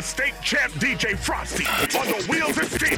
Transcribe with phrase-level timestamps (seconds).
[0.00, 1.66] the state champ DJ Frosty
[1.98, 2.96] on the wheels of steel.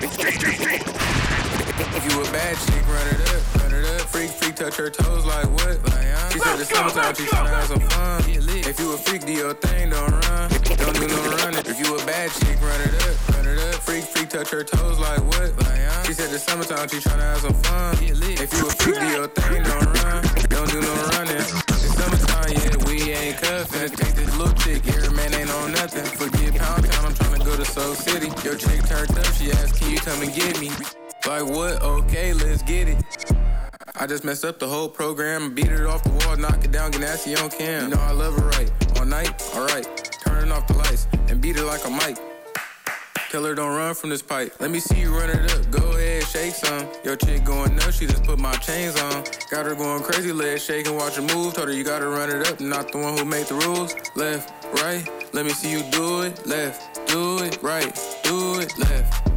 [1.99, 4.07] If you a bad chick, run it up, run it up.
[4.07, 5.83] Freak, freak, touch her toes like what?
[5.91, 8.23] Like, uh, she said the summertime, she tryna have some fun.
[8.29, 10.51] If you a freak, do your thing, don't run.
[10.79, 11.67] Don't do no running.
[11.67, 13.83] If you a bad chick, run it up, run it up.
[13.83, 15.59] Freak, freak, touch her toes like what?
[15.59, 17.97] Like, uh, she said the summertime, she tryna have some fun.
[18.01, 20.23] If you a freak, do your thing, don't run.
[20.49, 21.62] Don't do no running.
[23.13, 23.91] Ain't cuffin'.
[23.91, 26.05] Take this little chick, here, man, ain't on nothing.
[26.05, 28.29] Forget Pound Town, I'm tryna go to Soak City.
[28.43, 30.71] Your chick turned up, she asked, can you come and get me?
[31.27, 31.83] Like what?
[31.83, 33.05] Okay, let's get it.
[33.95, 36.91] I just messed up the whole program, beat it off the wall, knock it down,
[36.91, 37.91] get nasty on cam.
[37.91, 38.71] You know I love her right.
[38.99, 39.87] All night, alright.
[40.25, 42.19] Turning off the lights and beat it like a mic.
[43.31, 44.55] Tell her don't run from this pipe.
[44.61, 45.71] Let me see you run it up.
[45.71, 46.02] Go ahead,
[46.33, 46.89] shake some.
[47.05, 49.23] Your chick going nuts, she just put my chains on.
[49.51, 51.53] Got her going crazy, legs shaking, watch her move.
[51.55, 53.95] Told her you gotta run it up, not the one who made the rules.
[54.17, 54.51] Left,
[54.83, 56.47] right, let me see you do it.
[56.47, 57.93] Left, do it, right,
[58.23, 59.32] do it, left,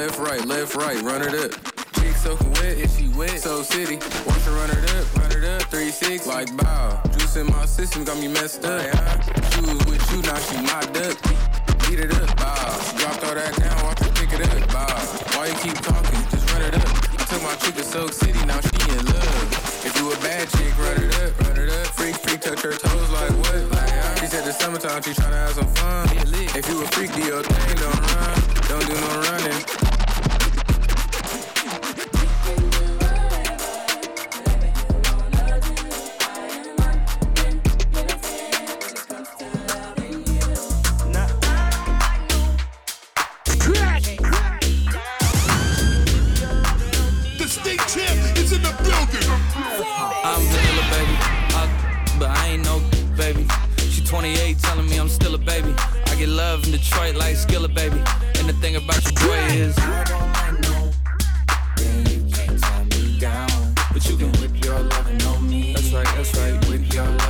[0.00, 1.52] left, right, left, right, run it up.
[1.92, 3.96] Chick soaking wet, if she wet, so city.
[4.26, 7.02] Watch her run it up, run it up, 3 6, like bow.
[7.12, 8.80] Juice in my system got me messed up.
[9.52, 11.16] She was with you, now she my duck.
[11.84, 12.80] Beat it up, bow.
[12.96, 14.88] Dropped all that down, watch her pick it up, bow.
[15.36, 16.20] Why you keep talking?
[16.32, 16.88] Just run it up.
[17.28, 19.84] Took my chick to Soak City, now she in love.
[19.84, 21.86] If you a bad chick, run it up, run it up.
[21.92, 23.60] Freak, freak, touch her toes like what?
[23.76, 26.08] Like, uh, she said the summertime, she tryna have some fun.
[26.56, 28.50] If you a freak, do your thing, don't run.
[28.70, 29.79] Don't do no running.
[54.20, 55.72] 28, telling me I'm still a baby.
[55.78, 57.96] I get love in Detroit like Skilla, baby.
[58.38, 59.74] And the thing about your boy is.
[63.94, 65.72] But you can whip your lovin' on me.
[65.72, 66.68] That's right, that's right.
[66.68, 67.29] Whip your me.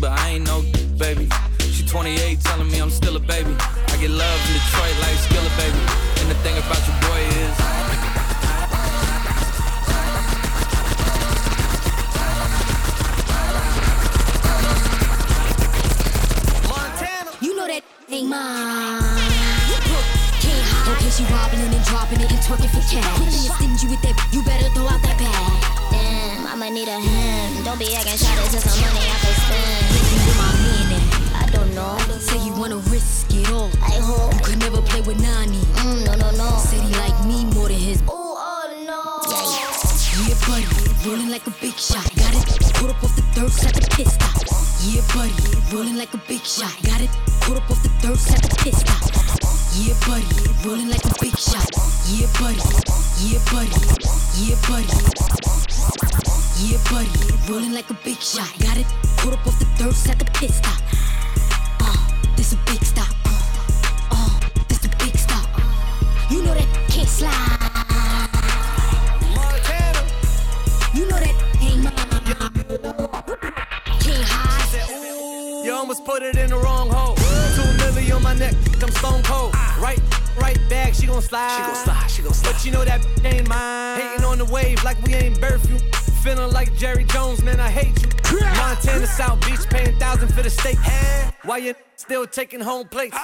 [0.00, 0.62] but I ain't no
[0.98, 1.28] baby.
[1.60, 3.54] She 28, telling me I'm still a baby.
[3.58, 5.78] I get love in Detroit like Skilla, baby.
[6.20, 7.56] And the thing about your boy is.
[17.40, 19.02] You know that ain't mine.
[20.88, 23.18] Okay, she robbing it and dropping it and twerking for cash.
[23.18, 25.90] Putting it stingy with that, you better throw out that bag.
[25.90, 27.15] Damn, I'ma need a hand.
[27.76, 29.84] Don't be acting shot to some money I can spend.
[30.08, 30.96] Hit with my man
[31.36, 31.98] I don't know.
[32.24, 33.68] say you wanna risk it all.
[33.84, 34.32] I hope.
[34.32, 35.60] You could never play with Nani.
[35.84, 36.56] Mm, no, no, no.
[36.56, 38.00] Said he like me more than his.
[38.00, 39.20] Ooh, oh no.
[39.28, 40.64] Yeah, Yeah, buddy,
[41.04, 42.08] rolling like a big shot.
[42.16, 42.48] Got it,
[42.80, 44.40] put up off the third, set the piss stop.
[44.80, 45.36] Yeah, buddy,
[45.68, 46.72] rolling like a big shot.
[46.80, 47.12] Got it,
[47.44, 49.04] put up off the third, set the piss stop.
[49.76, 50.24] Yeah, buddy,
[50.64, 51.68] rolling like a big shot.
[52.08, 52.56] Yeah, buddy,
[53.20, 53.68] yeah, buddy,
[54.40, 55.15] yeah, buddy.
[56.58, 57.10] Yeah, buddy,
[57.52, 58.50] rolling like a big shot.
[58.60, 58.86] Got it,
[59.18, 60.80] put up off the third, set the piss stop.
[61.80, 61.94] Uh,
[62.34, 63.14] this a big stop.
[63.26, 65.46] Uh, uh, this a big stop.
[66.30, 67.32] You know that can't slide.
[70.94, 71.92] You know that ain't mine.
[74.00, 75.64] Can't hide.
[75.64, 77.16] You almost put it in the wrong hole.
[77.16, 79.52] Two milli on my neck, I'm stone cold.
[79.78, 80.00] Right,
[80.40, 81.54] right back, she gon' slide.
[81.54, 82.52] She gon' slide, she gon' slide.
[82.54, 84.00] But you know that ain't mine.
[84.00, 85.76] Hating on the wave like we ain't birth you.
[86.26, 88.40] Feeling like Jerry Jones, man, I hate you.
[88.40, 90.76] Montana South Beach, paying thousand for the steak.
[91.44, 93.16] Why you still taking home plates?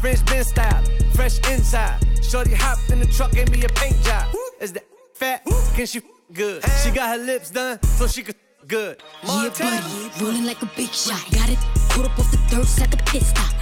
[0.00, 0.84] French Ben style,
[1.14, 1.98] fresh inside.
[2.22, 4.32] Shorty hopped in the truck, gave me a paint job.
[4.60, 4.84] Is that
[5.14, 5.42] fat?
[5.74, 6.02] Can she
[6.32, 6.62] good?
[6.84, 8.36] She got her lips done, so she could
[8.68, 9.02] good.
[9.24, 11.24] Yeah, buddy, rolling like a big shot.
[11.32, 11.58] Got it,
[11.88, 13.52] put up off the third, set the pit stop.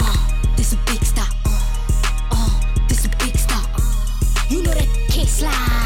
[0.00, 1.32] Uh, this a big stop.
[1.46, 3.70] Uh, uh, this a big stop.
[4.50, 5.83] You know that can't slide.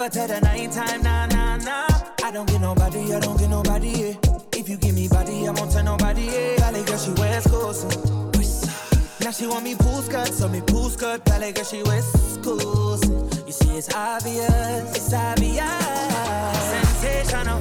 [0.00, 1.88] Her to the nighttime, nah, nah, nah.
[2.24, 4.14] I don't get nobody, I don't get nobody, yeah.
[4.56, 6.56] If you give me body, I won't tell nobody, yeah.
[6.56, 7.84] Valley girl, she wears clothes.
[7.84, 8.20] Uh.
[9.20, 13.02] Now she want me pool skirt, so me pool skirt, ballet girl, she wears schools.
[13.10, 13.44] Uh.
[13.46, 15.68] You see, it's obvious, it's obvious.
[16.72, 17.60] Sensational.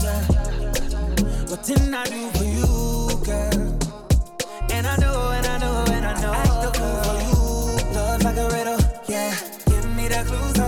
[0.00, 0.22] Yeah.
[1.48, 3.78] What didn't I do for you, girl?
[4.72, 6.32] And I know, and I know, and I know.
[6.32, 7.94] Act the fool for you.
[7.94, 9.34] Love like a riddle, yeah.
[9.66, 10.61] Give me the clues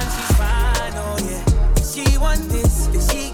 [0.00, 1.44] she's fine, oh, yeah.
[1.82, 3.31] She want this, she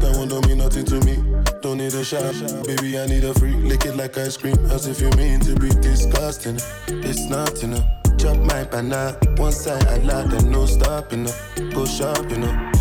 [0.00, 1.16] That one don't mean nothing to me.
[1.62, 2.34] Don't need a shot,
[2.66, 2.98] baby.
[2.98, 3.54] I need a free.
[3.54, 6.58] Lick it like ice cream, as if you mean to be disgusting.
[6.88, 7.84] It's not enough.
[8.18, 11.34] Chop my banana, one side I like and no stopping up.
[11.74, 11.84] Go
[12.30, 12.72] you know.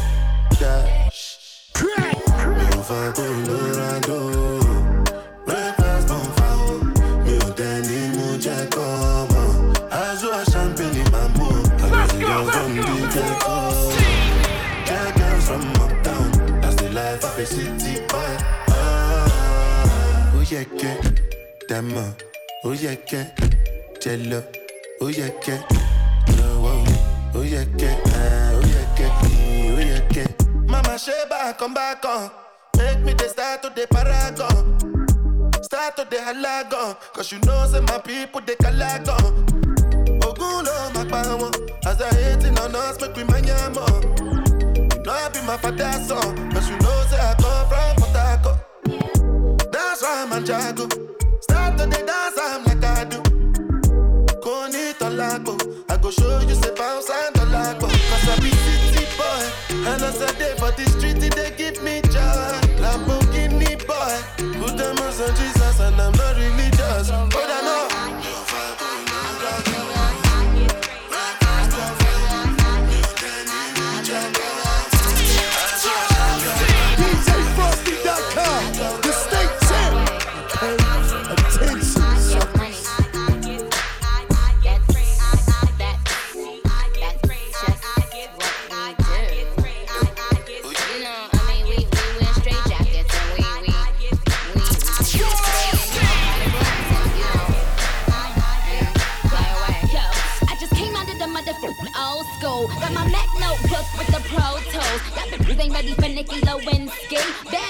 [0.59, 1.37] Dash.
[1.81, 3.65] Mi ò fa Colorado.
[4.15, 4.44] Breakfast
[20.51, 20.95] yẹ kẹ́
[21.69, 22.05] dàmọ́.
[22.65, 23.23] Ó yẹ kẹ́
[24.01, 24.39] jẹ lọ.
[25.03, 25.57] Ó yẹ kẹ́
[26.37, 26.75] lọ́wọ́.
[27.37, 27.61] Ó yẹ
[28.57, 28.81] ó yẹ
[29.77, 30.27] ó yẹ kẹ́.
[30.71, 32.29] Mama ṣe back on.
[32.77, 34.57] Make me the start to the paragon.
[35.63, 36.95] Start to the halagon.
[37.13, 39.23] Cause you know say my people they calagon.
[40.25, 41.53] Ogun lo ma pa wọn.
[41.85, 44.01] As I hating on us, make we manya more.
[44.95, 46.51] You know I be my father's son.
[46.51, 47.33] Cause you know say I
[50.15, 50.87] I'm a jago.
[51.41, 53.19] Start to the dance, I'm like I do.
[54.41, 55.55] Koni tolago.
[55.91, 57.89] I go show you say bounce and tolago.
[58.09, 59.43] Cause I be city boy.
[59.89, 62.55] And as I day for the street, they give me joy.
[62.79, 64.15] Lamborghini boy.
[64.59, 65.35] Put them on some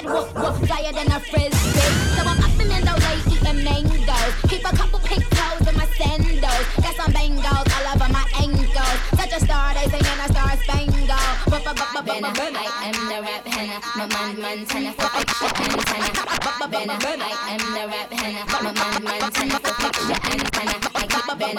[0.05, 1.81] Bad wolf, wolf, flyer than a frisbee.
[2.15, 4.33] So I'm up in the late eating mangoes.
[4.49, 6.65] Keep a couple pink toes in my sandals.
[6.77, 8.97] Got some bangles all over my ankles.
[9.17, 10.95] Such a star, they singing a star spangled.
[12.05, 16.11] Benna, I am the rap henna, my man Montana for picture antenna.
[16.69, 20.75] Benna, I am the rap henna, my man Montana for picture antenna.
[20.93, 21.49] I keep I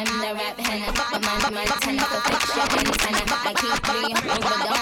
[0.00, 3.22] am the rap henna, my man Montana for picture antenna.
[3.28, 4.73] I keep three hundred, but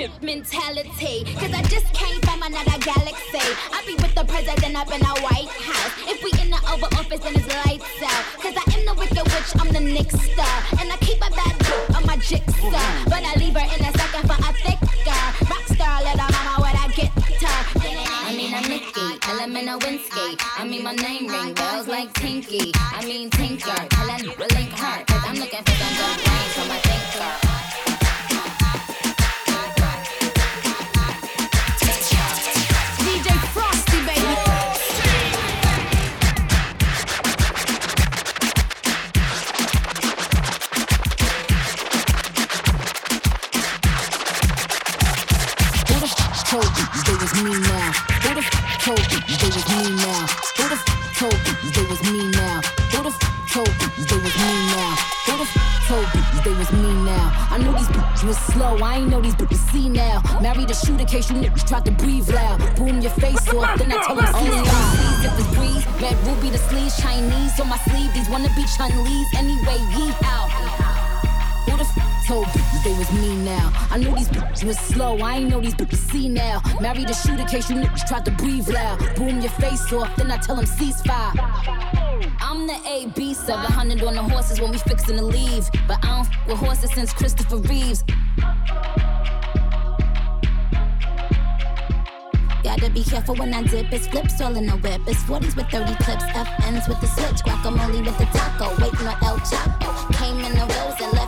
[0.00, 1.24] bitch mentality.
[1.36, 3.44] Cause I just came from another galaxy.
[3.68, 5.92] I be with the president up in the White House.
[6.08, 8.24] If we in the Oval Office, then it's lights out.
[8.40, 10.56] Cause I am the wicked witch, I'm the Nick star.
[10.80, 12.88] And I keep a bad bitch on my jigsaw.
[13.12, 15.20] But I leave her in a second for a thicker.
[15.52, 17.60] Rock star, little mama with a guitar.
[18.24, 20.40] I mean, I'm Nicky, element of Winsky.
[20.56, 22.72] I mean, my name ring bells like Tinky.
[22.76, 25.04] I mean, Tinker, nigga link her.
[25.04, 26.29] Cause I'm looking for some
[47.44, 47.92] me now?
[48.22, 50.26] Who the f told you they was me now?
[50.56, 50.84] Who the f
[51.16, 51.32] told
[51.62, 52.60] you they was me now?
[52.92, 53.18] Who the f
[53.52, 54.92] told you they was me now?
[55.26, 55.54] Who the f
[55.88, 57.32] told you they was me now?
[57.50, 58.76] I knew these bitches was slow.
[58.78, 60.22] I ain't know these bitches see now.
[60.42, 62.58] Married a shooter case you niggas tried to breathe loud.
[62.76, 65.84] Boom your face off, then I told them only MCs if it's breeze.
[66.02, 68.12] Red ruby the sleeves, Chinese on my sleeve.
[68.12, 69.78] These wanna be Chun Lees anyway.
[69.96, 71.09] Yee out.
[72.30, 73.72] Told bitches they was me now?
[73.90, 75.18] I knew these bitches was slow.
[75.18, 76.62] I ain't know these bitches see now.
[76.80, 79.00] Married a shooter case you niggas tried to breathe loud.
[79.16, 81.32] Boom your face off, then I tell them ceasefire.
[82.40, 85.68] I'm the AB 700 on the horses when we fixin' to leave.
[85.88, 88.04] But I don't f with horses since Christopher Reeves.
[92.62, 93.92] Gotta be careful when I dip.
[93.92, 95.00] It's flips all in the whip.
[95.08, 96.22] It's 40s with 30 clips.
[96.22, 97.42] FNs with the switch.
[97.42, 98.68] Guacamole with the taco.
[98.80, 100.14] Waiting on El Chapo.
[100.14, 101.19] Came in the rose and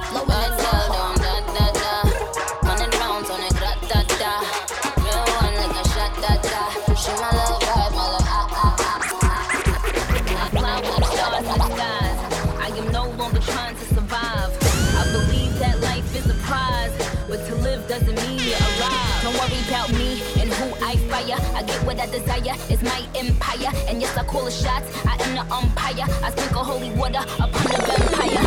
[19.23, 21.39] Don't worry about me and who I fire.
[21.55, 22.57] I get what I desire.
[22.69, 23.71] It's my empire.
[23.87, 24.91] And yes, I call the shots.
[25.07, 26.07] I am the umpire.
[26.25, 28.43] I sprinkle holy water upon the vampire.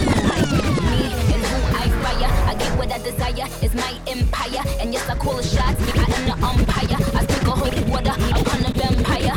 [0.92, 2.30] Me and who I fire.
[2.52, 3.48] I get what I desire.
[3.62, 4.64] It's my empire.
[4.82, 5.80] And yes, I call the shots.
[5.96, 6.98] I am the umpire.
[7.16, 9.36] I sprinkle holy water upon the vampire.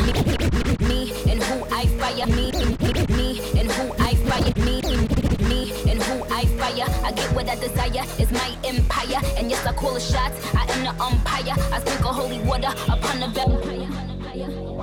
[0.89, 2.27] Me and who I fire.
[2.27, 2.51] Me,
[7.39, 8.03] what I desire.
[8.19, 9.21] is my empire.
[9.37, 10.35] And yes, I call the shots.
[10.53, 11.55] I am the umpire.
[11.71, 14.08] I sprinkle holy water upon the vampire.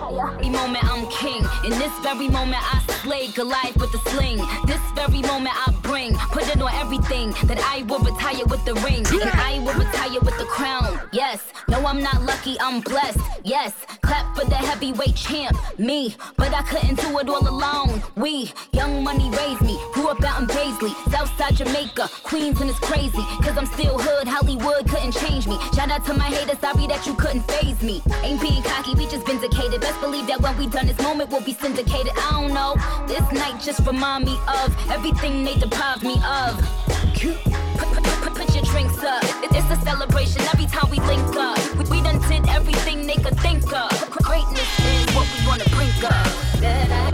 [0.09, 1.43] Every moment I'm king.
[1.65, 4.39] In this very moment I slay Goliath with the sling.
[4.67, 6.15] This very moment I bring.
[6.31, 9.05] Put it on everything that I will retire with the ring.
[9.07, 11.01] And I will retire with the crown.
[11.13, 11.43] Yes.
[11.69, 13.19] No, I'm not lucky, I'm blessed.
[13.43, 13.73] Yes.
[14.03, 15.57] Clap for the heavyweight champ.
[15.79, 16.15] Me.
[16.37, 18.03] But I couldn't do it all alone.
[18.15, 18.53] We.
[18.73, 19.77] Young money raised me.
[19.93, 20.95] Grew up out in Baisley.
[21.11, 22.09] Southside Jamaica.
[22.23, 23.25] Queens and it's crazy.
[23.43, 24.29] Cause I'm still hood.
[24.29, 25.59] Hollywood couldn't change me.
[25.75, 26.61] Shout out to my haters.
[26.61, 28.03] Sorry that you couldn't phase me.
[28.23, 29.81] Ain't being cocky, we just vindicated.
[29.81, 32.13] Best believe that when we done this moment, we'll be syndicated.
[32.17, 32.77] I don't know.
[33.07, 36.61] This night just remind me of everything they deprived me of.
[37.17, 39.23] Put, your drinks up.
[39.43, 41.59] It's a celebration every time we link up.
[41.91, 44.11] We, done did everything they could think of.
[44.11, 45.87] Greatness is what we wanna bring
[46.57, 47.06] Father,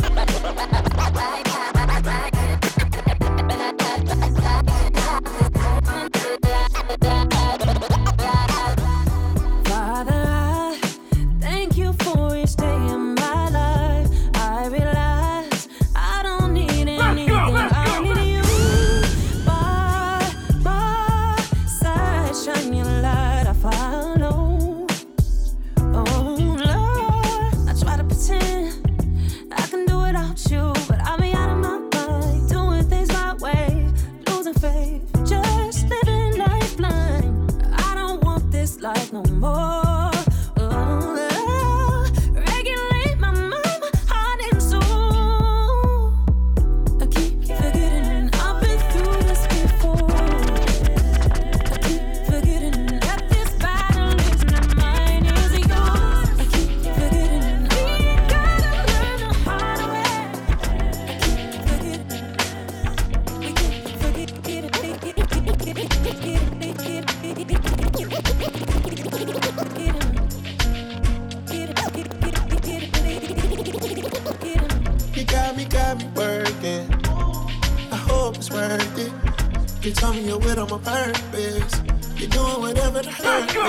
[80.23, 81.75] You told me you're with on my purpose.
[82.17, 83.61] You're doing whatever to hurt me.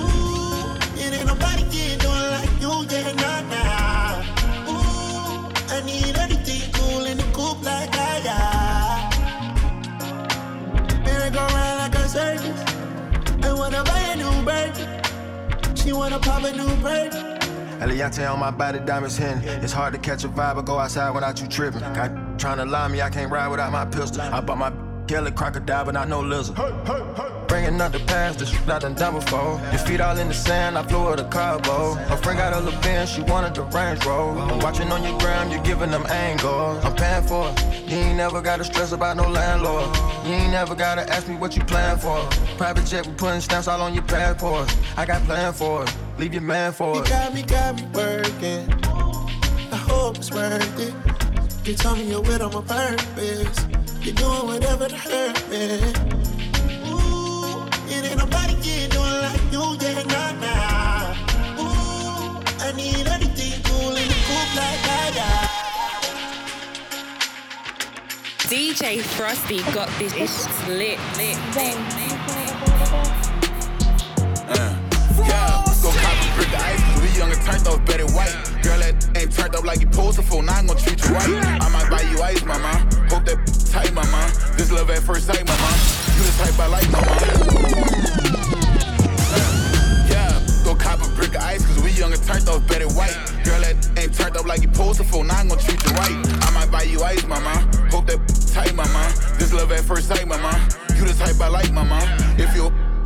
[0.00, 4.22] Ooh, it ain't nobody can do it like you, yeah, nah, nah.
[4.70, 9.14] Ooh, I need everything cool in the coupe like I got.
[11.04, 12.60] Merry go round like a circus.
[13.44, 15.78] I wanna buy a new bird.
[15.78, 17.12] She wanna pop a new bird.
[17.80, 19.42] Eliantte on my body, diamonds hitting.
[19.62, 21.80] It's hard to catch a vibe or go outside without you tripping.
[21.80, 24.22] Got trying to lie me, I can't ride without my pistol.
[24.22, 24.70] I bought my
[25.10, 26.54] Kelly crocodile, but I know lizard.
[27.48, 29.60] Bringing up the past, the shit I done done before.
[29.72, 31.94] Your feet all in the sand, I flew her the carbo.
[31.94, 34.38] Her friend got a little Benz, she wanted the Range Rover.
[34.38, 36.84] I'm watching on your gram, you're giving them angles.
[36.84, 37.90] I'm paying for it.
[37.90, 39.96] You ain't never gotta stress about no landlord.
[40.24, 42.20] You ain't never gotta ask me what you plan for.
[42.56, 44.72] Private jet, we putting stamps all on your passport.
[44.96, 45.92] I got plan for it.
[46.18, 46.98] Leave your man for it.
[46.98, 48.72] You got me, got me working.
[49.72, 50.94] I hope it's worth it.
[51.66, 53.79] You told me you're with on my purpose.
[54.02, 55.76] You're doing whatever to hurt me.
[56.88, 61.12] Ooh, it ain't nobody can do it like you, yeah, nah, nah.
[61.60, 65.50] Ooh, I need everything cool in the coupe like I got.
[68.48, 71.76] DJ Frosty got this lit, lit, lit.
[74.48, 74.74] Uh,
[75.28, 78.10] yeah, go cop a brick of ice, cause we young and turned up, bet it
[78.12, 78.32] white.
[78.62, 81.60] Girl, that ain't turned up like you posed for, now I'm gonna treat you right.
[81.60, 82.89] I might buy you ice, mama.
[84.70, 85.76] This love at first sight, my mama.
[86.14, 87.10] You the type I like, mama.
[90.08, 90.30] Yeah,
[90.64, 93.16] go cop a brick of ice, cause we young and turned up, bet it white.
[93.42, 96.14] Girl, that ain't turned up like you posed for, now I'm gonna treat you right.
[96.46, 97.68] I might buy you ice, mama.
[97.90, 98.20] Hope that
[98.54, 99.12] tight, my mama.
[99.40, 100.68] This love at first sight, my mama.
[100.94, 101.98] You the type I like, mama.
[102.38, 102.54] If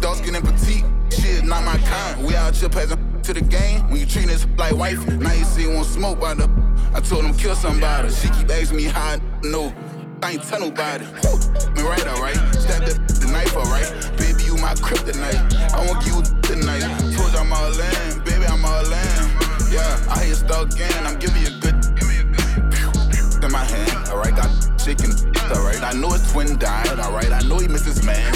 [0.03, 2.27] dark skin and petite, shit, not my kind.
[2.27, 3.89] We out here passing to the game.
[3.89, 6.47] When you treat us like wife, now you see one smoke by the.
[6.93, 8.11] I told him kill somebody.
[8.11, 9.73] She keep asking me how I know.
[10.25, 11.05] I ain't tell nobody.
[11.77, 12.41] Me right, alright.
[12.57, 13.93] Stab the, knife, alright.
[14.17, 15.37] Baby, you my kryptonite.
[15.69, 16.81] I won't give you tonight.
[17.13, 19.21] Told you I'm all in, baby, I'm all in.
[19.69, 21.05] Yeah, I hear stuck in.
[21.05, 21.77] I'm giving you a good.
[23.45, 24.35] In my hand, alright.
[24.35, 24.49] Got
[24.81, 25.13] chicken,
[25.53, 25.83] alright.
[25.83, 27.31] I know his twin died, alright.
[27.31, 28.33] I know he missed his man.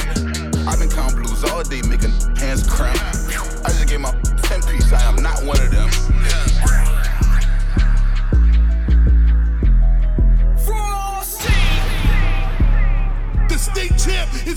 [0.68, 3.00] I've been counting blues all day, making hands cramp.
[3.64, 4.12] I just gave my
[4.45, 5.88] 10 piece, I am not one of them.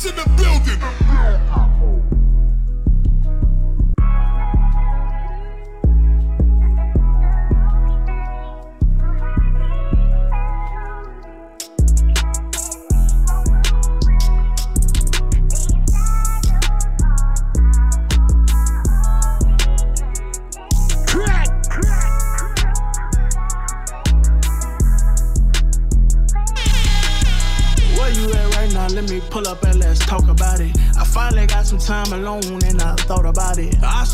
[0.06, 1.71] In the building.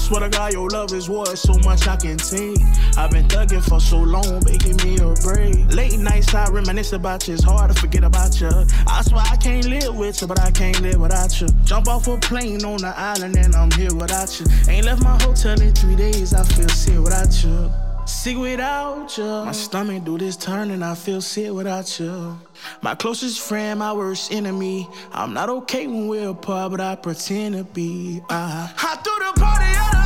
[0.08, 2.58] Swear to God, your love is worth so much I can take.
[2.98, 5.74] I've been thugging for so long, but give me a break.
[5.76, 8.50] Late nights I reminisce about you, it's hard to forget about you.
[8.88, 11.48] I swear I can't live with you, but I can't live without you.
[11.66, 14.46] Jump off a plane on the island and I'm here without you.
[14.70, 17.70] Ain't left my hotel in three days, I feel sick without you.
[18.06, 19.26] Sick without you.
[19.26, 22.40] My stomach do this turn and I feel sick without you.
[22.82, 24.88] My closest friend, my worst enemy.
[25.12, 28.22] I'm not okay when we're apart, but I pretend to be.
[28.30, 29.97] I, I threw the party of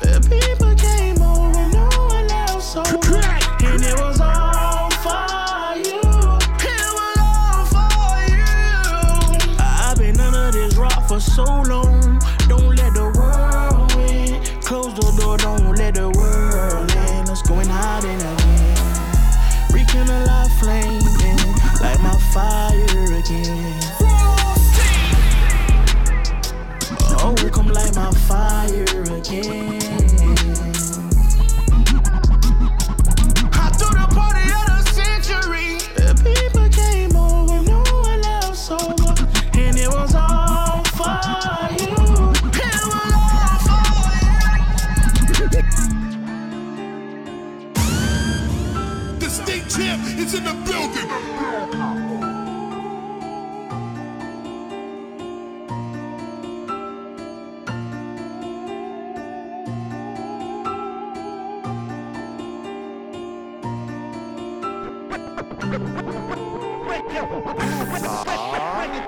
[0.00, 3.37] the people came over, no one else over.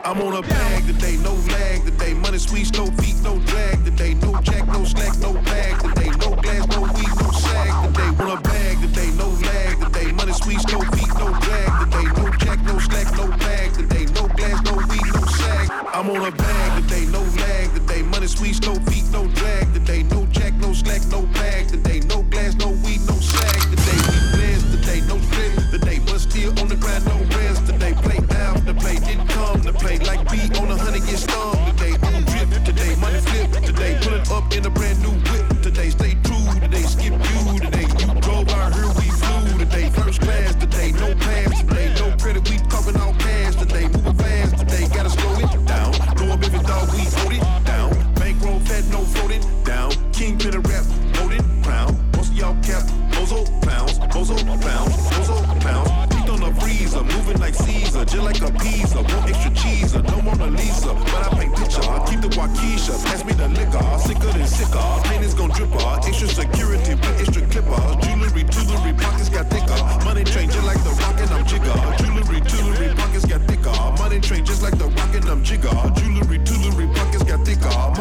[0.05, 2.15] I'm on a bag today, no lag today.
[2.15, 4.15] Money squeeze, no feet, no drag today.
[4.15, 6.11] No jack, no slack, no bag today.
[6.21, 8.25] No glass, no weed, no sag today.
[8.25, 10.13] On a bag today, no lag today.
[10.13, 12.05] Money squeeze, no feet, no drag today.
[12.17, 14.05] No jack, no slack, no bag today.
[14.15, 15.71] No glass, no weed, no sag.
[15.93, 18.03] I'm on a bag today, no lag today.
[18.03, 20.05] Money squeeze, no feet, no drag today.
[20.05, 21.90] No jack, no slack, no bag today.
[34.81, 35.20] Brand new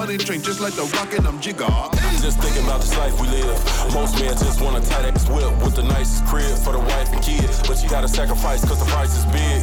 [0.10, 1.69] Money train just like the rock and I'm jigger.
[2.17, 3.54] Just thinking about this life we live.
[3.93, 7.13] Most men just want a tight ass whip with the nicest crib for the wife
[7.13, 7.62] and kids.
[7.69, 9.62] But you gotta sacrifice cause the price is big.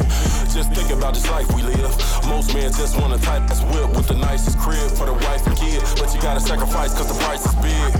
[0.55, 1.91] Just think about this life we live.
[2.31, 5.43] Most men just want a tight ass whip with the nicest crib for the wife
[5.51, 5.83] and kid.
[5.99, 7.91] But you gotta sacrifice cause the price is big.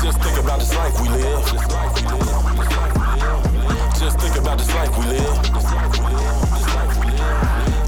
[0.00, 1.44] Just think about this life we live.
[4.00, 5.36] Just think about this life we live.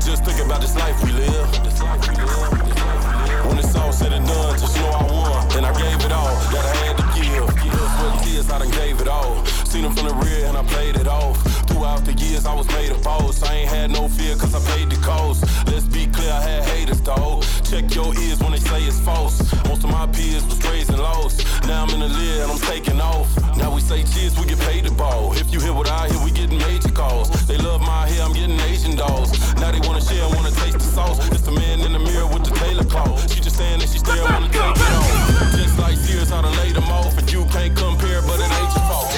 [0.05, 1.49] Just think about this life we live.
[1.57, 2.62] When it's all
[4.03, 5.57] said and done, just know I won.
[5.57, 7.47] And I gave it all that I had to give.
[7.73, 9.45] Blood, sweat, and tears, I done gave it all.
[9.47, 11.37] Seen them from the rear and I played it off.
[11.69, 13.43] Throughout the years, I was made a boss.
[13.43, 15.45] I ain't had no fear cause I paid the cost.
[16.23, 17.43] Let's clear, I had haters, dog.
[17.65, 19.43] Check your ears when they say it's false.
[19.67, 21.45] Most of my peers was raising lost.
[21.67, 23.29] Now I'm in the lid and I'm taking off.
[23.57, 25.33] Now we say cheers, we get paid to ball.
[25.33, 27.29] If you hear what I hear, we getting major calls.
[27.47, 29.33] They love my hair, I'm getting Asian dolls.
[29.57, 31.19] Now they wanna share, wanna taste the sauce.
[31.33, 33.19] It's the man in the mirror with the tailor cloth.
[33.33, 35.57] She just saying that she still wanna take it off.
[35.57, 37.19] Just like Sears, I done laid them off.
[37.19, 39.11] And you can't compare, but it ain't your fault.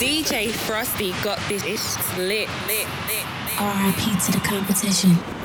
[0.00, 3.45] DJ Frosty got this lit, lit, lit.
[3.58, 5.35] RIP to the competition.